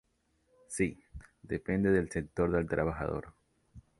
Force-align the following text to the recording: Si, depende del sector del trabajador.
Si, 0.67 0.97
depende 1.43 1.91
del 1.91 2.09
sector 2.09 2.49
del 2.51 2.67
trabajador. 2.67 3.35